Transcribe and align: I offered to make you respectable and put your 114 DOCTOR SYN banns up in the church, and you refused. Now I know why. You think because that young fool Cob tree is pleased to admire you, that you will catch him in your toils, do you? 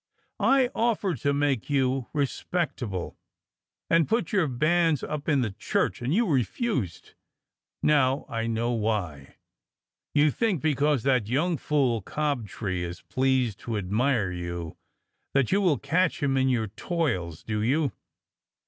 I 0.49 0.71
offered 0.73 1.19
to 1.19 1.31
make 1.31 1.69
you 1.69 2.07
respectable 2.11 3.19
and 3.87 4.09
put 4.09 4.31
your 4.31 4.47
114 4.47 4.57
DOCTOR 4.57 4.99
SYN 4.99 5.03
banns 5.03 5.03
up 5.21 5.29
in 5.29 5.41
the 5.41 5.51
church, 5.51 6.01
and 6.01 6.11
you 6.11 6.25
refused. 6.25 7.13
Now 7.83 8.25
I 8.27 8.47
know 8.47 8.71
why. 8.71 9.35
You 10.15 10.31
think 10.31 10.59
because 10.59 11.03
that 11.03 11.27
young 11.29 11.55
fool 11.55 12.01
Cob 12.01 12.47
tree 12.47 12.83
is 12.83 13.03
pleased 13.03 13.59
to 13.59 13.77
admire 13.77 14.31
you, 14.31 14.75
that 15.35 15.51
you 15.51 15.61
will 15.61 15.77
catch 15.77 16.23
him 16.23 16.35
in 16.35 16.49
your 16.49 16.69
toils, 16.69 17.43
do 17.43 17.61
you? 17.61 17.91